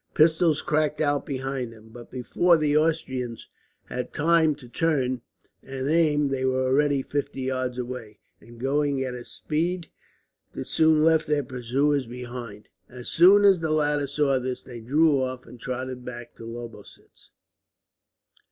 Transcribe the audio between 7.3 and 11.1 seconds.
yards away, and going at a speed that soon